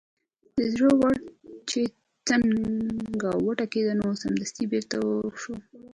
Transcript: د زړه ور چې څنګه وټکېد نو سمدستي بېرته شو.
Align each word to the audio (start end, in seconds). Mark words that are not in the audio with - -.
د 0.57 0.59
زړه 0.73 0.91
ور 0.99 1.15
چې 1.69 1.81
څنګه 2.27 3.29
وټکېد 3.45 3.87
نو 3.99 4.07
سمدستي 4.21 4.63
بېرته 4.71 4.97
شو. 5.41 5.53